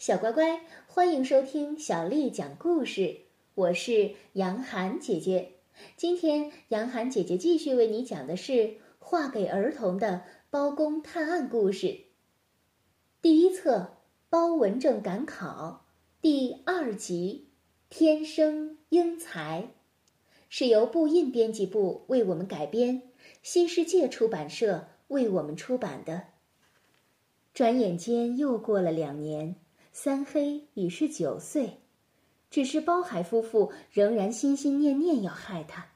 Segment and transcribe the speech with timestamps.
[0.00, 3.18] 小乖乖，欢迎收听小丽讲故事。
[3.54, 5.56] 我是杨涵姐姐。
[5.94, 11.98] 今天，杨涵姐姐继续为你讲的是画给儿童的包公探案故事。
[13.20, 13.76] 第一册
[14.30, 15.84] 《包文正赶考》
[16.22, 17.48] 第二集
[17.94, 19.64] 《天生英才》，
[20.48, 23.02] 是由布印编辑部为我们改编，
[23.42, 26.22] 新世界出版社为我们出版的。
[27.52, 29.56] 转眼间又过了两年。
[29.92, 31.80] 三黑已是九岁，
[32.50, 35.88] 只是包海夫妇仍然心心念念要害他，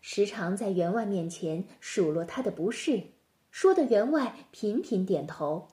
[0.00, 3.02] 时常在员外面前数落他的不是，
[3.50, 5.68] 说的员外频频点头。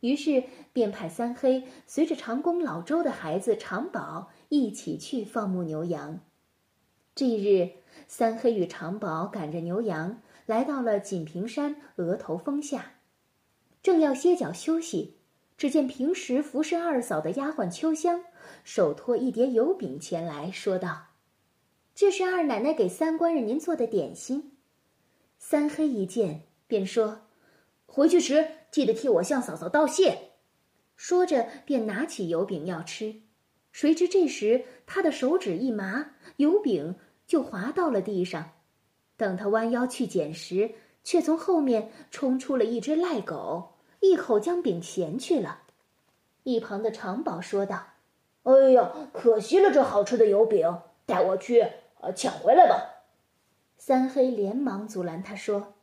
[0.00, 6.20] 于是便派三黑随着长工老周的孩子长宝一起去放牧牛羊。
[7.16, 7.70] 这日，
[8.06, 13.00] 三黑与长宝赶着牛羊来到了锦屏山额头峰下，
[13.82, 15.17] 正要歇脚休息。
[15.58, 18.22] 只见平时服侍二嫂的丫鬟秋香，
[18.62, 21.08] 手托一碟油饼前来说道
[21.96, 24.52] ：“这是二奶奶给三官人您做的点心。”
[25.36, 27.22] 三黑一见，便说
[27.86, 30.30] ：“回去时记得替我向嫂嫂道谢。”
[30.94, 33.22] 说着，便拿起油饼要吃，
[33.72, 36.94] 谁知这时他的手指一麻，油饼
[37.26, 38.52] 就滑到了地上。
[39.16, 40.70] 等他弯腰去捡时，
[41.02, 43.77] 却从后面冲出了一只赖狗。
[44.00, 45.62] 一口将饼衔去了，
[46.44, 47.86] 一旁的长宝说道
[48.44, 51.66] ：“哎呀，可惜了这好吃的油饼，带我去
[52.00, 53.04] 呃抢回来吧。”
[53.76, 55.74] 三黑连忙阻拦他说：“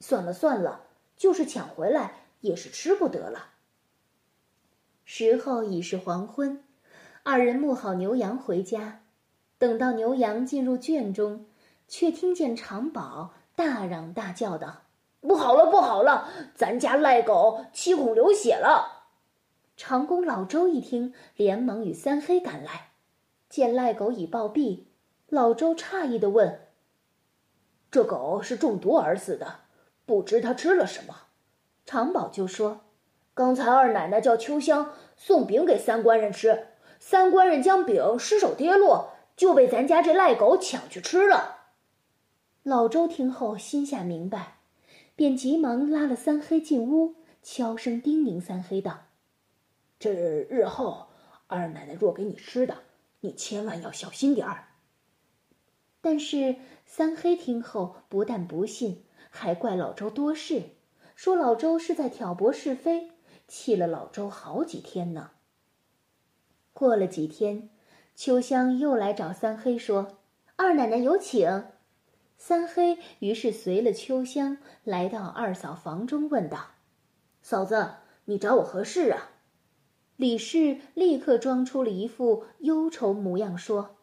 [0.00, 0.82] 算了算了，
[1.16, 3.50] 就是抢回来也是吃不得了。”
[5.04, 6.62] 时候已是黄昏，
[7.22, 9.02] 二人牧好牛羊回家，
[9.58, 11.46] 等到牛羊进入圈中，
[11.88, 14.82] 却听见长宝大嚷大叫道。
[15.22, 16.28] 不好了，不好了！
[16.54, 19.04] 咱家赖狗七孔流血了。
[19.76, 22.90] 长工老周一听，连忙与三黑赶来，
[23.48, 24.86] 见赖狗已暴毙，
[25.28, 26.66] 老周诧异的问
[27.90, 29.60] ：“这狗是中毒而死的，
[30.04, 31.14] 不知它吃了什么？”
[31.86, 32.80] 长宝就说
[33.32, 36.66] ：“刚才二奶奶叫秋香送饼给三官人吃，
[36.98, 41.58] 三官人将饼失手跌落，就被咱家这赖狗抢去吃了。”
[42.64, 44.58] 老周听后心下明白。
[45.14, 49.08] 便急忙拉了三黑进屋，悄声叮咛三黑道
[50.00, 51.08] ：“这日后
[51.46, 52.78] 二奶奶若给你吃的，
[53.20, 54.68] 你千万要小心点儿。”
[56.00, 60.70] 但是三黑听后不但不信，还怪老周多事，
[61.14, 63.12] 说老周是在挑拨是非，
[63.46, 65.30] 气了老周好几天呢。
[66.72, 67.68] 过了几天，
[68.16, 70.18] 秋香又来找三黑说
[70.56, 71.64] ：“二奶奶有请。”
[72.44, 76.70] 三黑于是随了秋香来到二嫂房中，问道
[77.40, 77.90] ：“嫂子，
[78.24, 79.30] 你找我何事啊？”
[80.18, 83.94] 李氏立刻装出了一副忧愁模样，说：“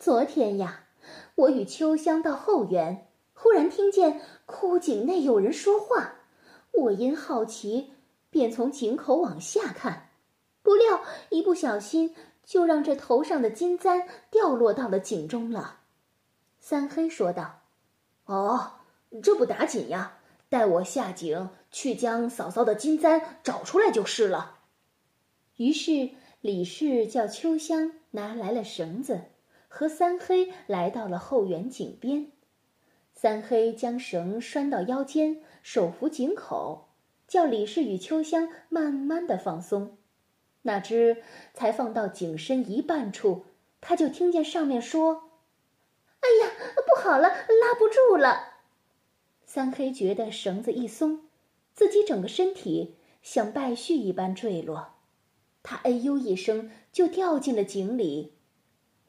[0.00, 0.86] 昨天呀，
[1.34, 6.14] 我与秋香到后园，忽然听见枯井内有人说话，
[6.72, 7.92] 我因好奇，
[8.30, 10.08] 便从井口往下看，
[10.62, 15.80] 不料一不小心就让这头上的金簪掉落到了井中了。”
[16.66, 17.60] 三黑说道
[18.24, 18.70] ：“哦，
[19.22, 20.16] 这不打紧呀，
[20.48, 24.60] 待我下井去将嫂嫂的金簪找出来就是了。”
[25.58, 26.08] 于是
[26.40, 29.24] 李氏叫秋香拿来了绳子，
[29.68, 32.32] 和三黑来到了后园井边。
[33.12, 36.88] 三黑将绳拴到腰间，手扶井口，
[37.28, 39.98] 叫李氏与秋香慢慢的放松。
[40.62, 43.44] 哪知才放到井深一半处，
[43.82, 45.23] 他就听见上面说。
[46.24, 46.54] 哎呀，
[46.86, 48.54] 不好了，拉不住了！
[49.44, 51.28] 三黑觉得绳子一松，
[51.74, 54.94] 自己整个身体像败絮一般坠落，
[55.62, 58.32] 他哎呦一声就掉进了井里。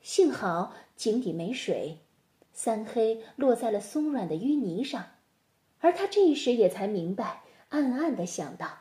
[0.02, 2.00] 幸好井底没水，
[2.52, 5.06] 三黑落在了松软的淤泥上，
[5.80, 8.80] 而他这时也才明白，暗暗的想到：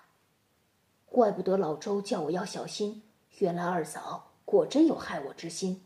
[1.06, 3.02] 怪不得老周叫我要小心，
[3.38, 5.84] 原来二嫂果真有害我之心。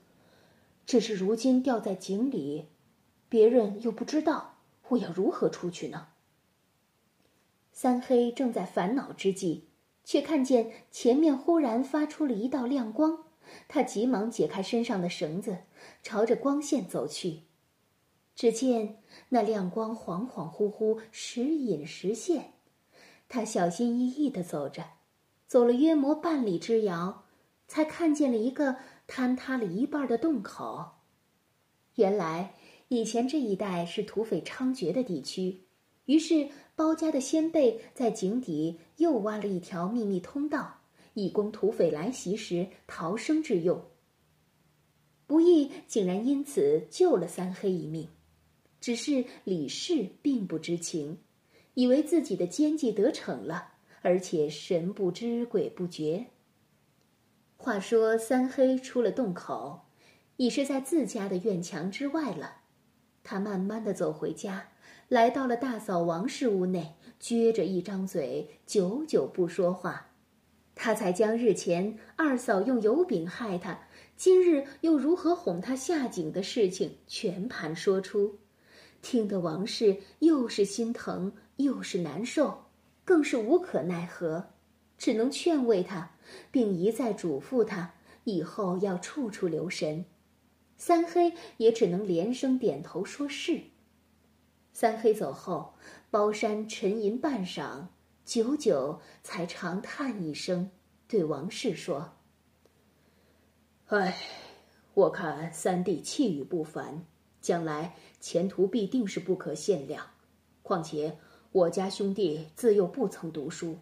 [0.88, 2.68] 只是如今掉在井里，
[3.28, 4.54] 别人又不知道，
[4.88, 6.08] 我要如何出去呢？
[7.70, 9.68] 三黑正在烦恼之际，
[10.02, 13.26] 却看见前面忽然发出了一道亮光，
[13.68, 15.58] 他急忙解开身上的绳子，
[16.02, 17.42] 朝着光线走去。
[18.34, 22.54] 只见那亮光恍恍惚惚，时隐时现，
[23.28, 24.84] 他小心翼翼地走着，
[25.46, 27.26] 走了约莫半里之遥，
[27.66, 28.76] 才看见了一个。
[29.08, 30.98] 坍塌了一半的洞口，
[31.94, 32.54] 原来
[32.88, 35.62] 以前这一带是土匪猖獗的地区，
[36.04, 40.82] 于是包家的先辈在井底又挖了一条秘密通道，
[41.14, 43.82] 以供土匪来袭时逃生之用。
[45.26, 48.08] 不易竟然因此救了三黑一命，
[48.80, 51.18] 只是李氏并不知情，
[51.74, 53.72] 以为自己的奸计得逞了，
[54.02, 56.26] 而且神不知鬼不觉。
[57.68, 59.82] 话说三黑出了洞口，
[60.38, 62.62] 已是在自家的院墙之外了。
[63.22, 64.68] 他慢慢的走回家，
[65.08, 70.12] 来到了大嫂王氏屋内，撅着一张嘴，久久不说话。
[70.74, 73.78] 他才将日前二嫂用油饼害他，
[74.16, 78.38] 今日又如何哄他下井的事情全盘说出，
[79.02, 82.64] 听得王氏又是心疼又是难受，
[83.04, 84.54] 更是无可奈何，
[84.98, 86.10] 只能劝慰他，
[86.50, 90.04] 并一再嘱咐他以后要处处留神。
[90.76, 93.62] 三黑也只能连声点头说是。
[94.72, 95.74] 三黑走后，
[96.10, 97.86] 包山沉吟半晌。
[98.24, 100.70] 久久才长叹一声，
[101.08, 102.12] 对王氏说
[103.88, 104.18] ：“唉，
[104.92, 107.06] 我看三弟气宇不凡，
[107.40, 110.10] 将来前途必定是不可限量。
[110.62, 111.16] 况且
[111.52, 113.78] 我家兄弟自幼不曾读书，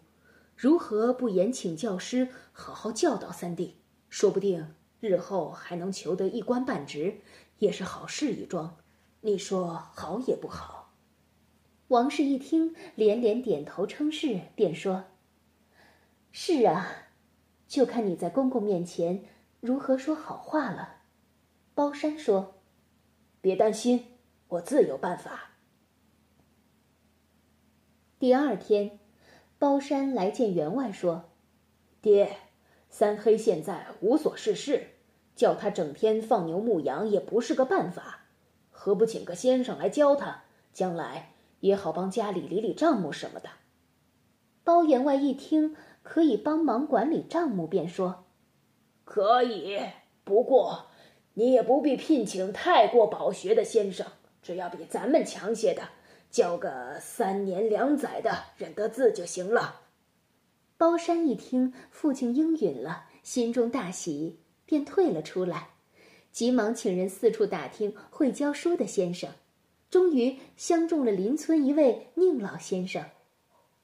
[0.57, 3.77] 如何不严请教师，好好教导三弟？
[4.09, 7.21] 说不定日后还能求得一官半职，
[7.59, 8.77] 也是好事一桩。
[9.21, 10.95] 你说好也不好？”
[11.89, 15.03] 王氏一听，连连点头称是，便说
[16.33, 16.87] ：“是啊，
[17.67, 19.25] 就看你在公公面前
[19.61, 20.95] 如何说好话了。”
[21.75, 22.55] 包山说
[23.39, 24.17] ：“别担心，
[24.47, 25.51] 我自有办法。”
[28.17, 28.99] 第二天，
[29.59, 31.29] 包山来见员外，说
[32.01, 32.37] ：“爹，
[32.89, 34.87] 三黑现在无所事事，
[35.35, 38.27] 叫他整天放牛牧羊也不是个办法，
[38.69, 40.43] 何不请个先生来教他，
[40.73, 43.49] 将来？”也好帮家里理理账目什么的。
[44.63, 48.25] 包员外一听可以帮忙管理账目，便说
[49.03, 49.79] ：“可以，
[50.23, 50.85] 不过
[51.33, 54.05] 你也不必聘请太过饱学的先生，
[54.43, 55.81] 只要比咱们强些的，
[56.29, 59.81] 教个三年两载的认得字就行了。”
[60.77, 65.69] 包山一听父亲应允了，心中大喜，便退了出来，
[66.31, 69.31] 急忙请人四处打听会教书的先生。
[69.89, 73.05] 终于相中了邻村一位宁老先生。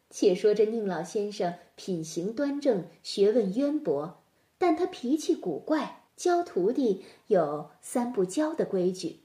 [0.09, 4.21] 且说这宁老先生品行端正，学问渊博，
[4.59, 9.21] 但他脾气古怪，教徒弟有三不教的规矩：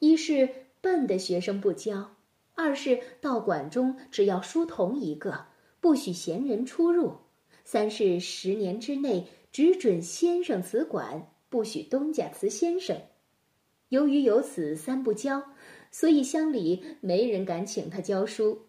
[0.00, 0.48] 一是
[0.80, 2.16] 笨的学生不教；
[2.58, 5.46] 二是道馆中只要书童一个，
[5.80, 7.20] 不许闲人出入；
[7.64, 13.00] 三是十年之内只准先生辞馆，不许东家辞先生。
[13.90, 15.44] 由于有此三不教。
[15.90, 18.66] 所以乡里没人敢请他教书，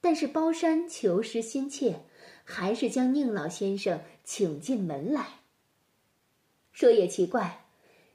[0.00, 2.02] 但是包山求师心切，
[2.44, 5.40] 还是将宁老先生请进门来。
[6.70, 7.64] 说也奇怪，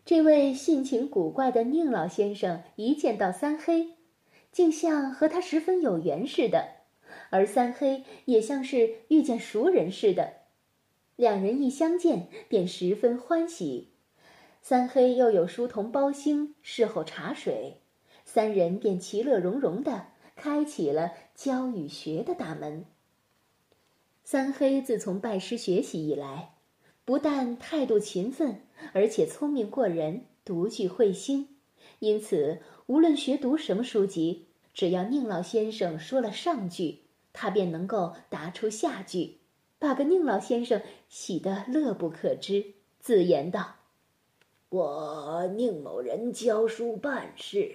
[0.06, 3.97] 这位性情古怪的宁老先生一见到三黑，
[4.58, 6.78] 竟像和他十分有缘似的，
[7.30, 10.34] 而三黑也像是遇见熟人似的。
[11.16, 13.90] 两人一相见，便十分欢喜。
[14.64, 17.82] 三黑又有书童包兴侍候茶水。
[18.26, 22.86] 三人便其乐融融的开启了教与学的大门。
[24.24, 26.56] 三黑自从拜师学习以来，
[27.06, 28.62] 不但态度勤奋，
[28.94, 31.50] 而且聪明过人，独具慧心。
[32.00, 34.47] 因此，无论学读什么书籍，
[34.78, 37.00] 只要宁老先生说了上句，
[37.34, 39.38] 他便能够答出下句，
[39.80, 43.78] 把个宁老先生喜得乐不可支，自言道
[44.70, 47.72] ：“我宁某人教书办事。”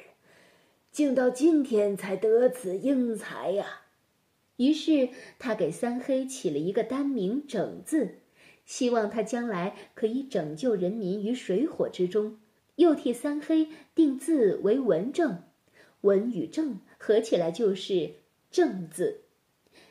[0.93, 3.81] 竟到今天才得此英才呀！
[4.55, 5.09] 于是
[5.41, 8.21] 他给三黑起了一个单名“整”字，
[8.65, 12.39] 希望他将来可以拯救人民于水火之中。
[12.77, 15.43] 又替三黑定字为文正，
[16.03, 18.15] 文与正合起来就是
[18.49, 19.23] “正”字，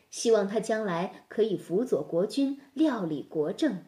[0.10, 3.84] 希望他将来可以辅佐国君，料理国政。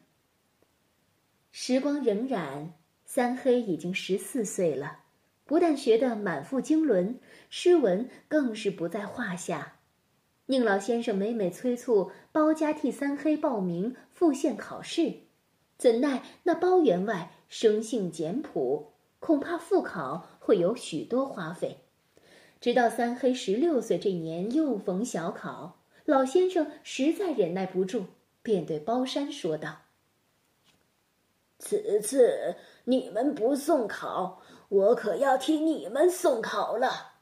[1.49, 2.71] 时光荏苒，
[3.05, 4.99] 三黑已经十四岁了。
[5.45, 9.79] 不但学得满腹经纶，诗文更是不在话下。
[10.47, 15.13] 宁老先生每每催促包家替三黑报名复县考试，
[15.77, 21.82] 怎奈那包员外生性简朴，恐怕复考会有许多花费。
[22.63, 28.05] 直到三黑十六岁这年又逢小考，老先生实在忍耐不住，
[28.41, 29.81] 便对包山说道
[31.59, 32.55] ：“此次
[32.85, 37.15] 你们不送考。”我可要替你们送考了。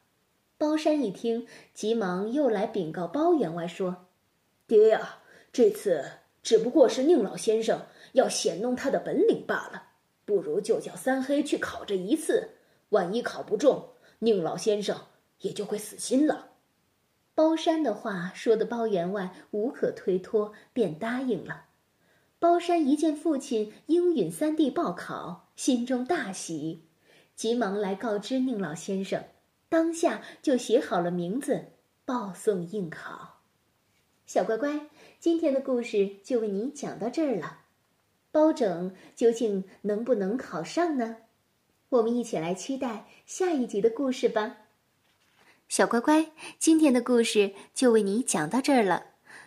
[0.60, 4.05] 包山一听，急忙又来禀告包员外说
[4.67, 5.21] ：“爹呀，
[5.51, 6.05] 这次
[6.43, 9.88] 只不过是宁老先生要显弄他的本领罢了。
[10.24, 12.51] 不如就叫三黑去考这一次，
[12.89, 14.95] 万一考不中，宁老先生
[15.41, 16.51] 也就会死心了。
[17.33, 21.65] 包山的话说的包员外无可推脱，便答应了。
[22.39, 26.88] 包山一见父亲应允三弟报考，心中大喜，
[27.36, 29.24] 急忙来告知宁老先生，
[29.69, 31.65] 当下就写好了名字，
[32.03, 33.41] 报送应考。
[34.25, 34.88] 小乖乖，
[35.19, 37.60] 今天的故事就为你讲到这儿了。
[38.31, 41.17] 包拯究竟能不能考上呢？
[41.89, 44.57] 我们一起来期待下一集的故事吧。
[45.71, 49.05] 小乖乖，今天的故事就为你讲到这儿了。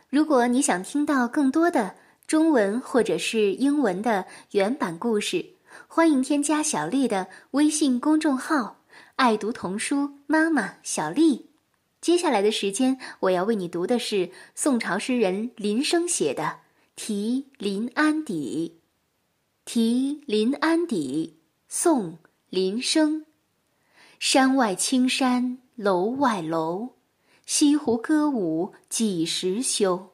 [0.09, 5.45] 如果你想听到更多的中文或者是英文的原版故事，
[5.87, 8.81] 欢迎添加小丽的微信公众号
[9.17, 11.51] “爱读童书妈妈小丽”。
[12.01, 16.43] 接下来的时间，我要为你读的是宋朝诗人林升写的
[16.97, 18.81] 《题临安邸》。
[19.71, 21.37] 《题临安邸》
[21.69, 22.13] 宋·
[22.49, 23.27] 林升。
[24.19, 26.91] 山外青山楼外楼，
[27.47, 30.11] 西湖歌舞几时休？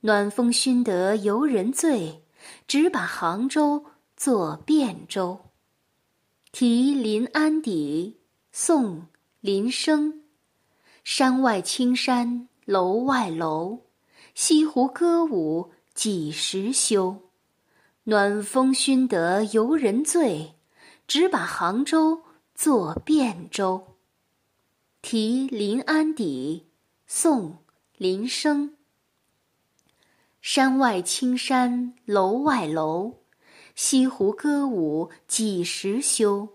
[0.00, 2.24] 暖风熏得游人醉，
[2.66, 3.84] 直把杭州
[4.16, 5.38] 作汴州。
[6.50, 8.18] 《题临安邸》
[8.52, 8.96] 宋·
[9.40, 10.22] 林升。
[11.04, 13.80] 山外青山楼外楼，
[14.34, 17.16] 西湖歌舞几时休？
[18.04, 20.54] 暖风熏得游人醉，
[21.06, 22.22] 直把杭州。
[22.54, 23.89] 作汴州。
[25.02, 26.66] 题临安邸，
[27.06, 27.52] 宋·
[27.96, 28.76] 林升。
[30.42, 33.14] 山外青山楼外楼，
[33.74, 36.48] 西湖歌舞几时休？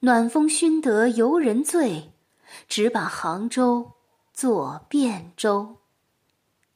[0.00, 2.12] 暖风熏得游人醉，
[2.68, 3.92] 直把杭州
[4.34, 5.78] 作汴州。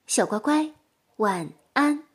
[0.06, 0.72] 小乖乖，
[1.16, 2.07] 晚安。